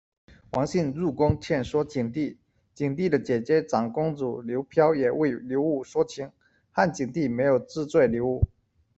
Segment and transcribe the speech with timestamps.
[0.53, 2.39] 王信入宫劝说景帝，
[2.73, 6.31] 景帝的姐姐长公主刘嫖也为刘武说情，
[6.71, 8.41] 汉景帝没有治罪刘武。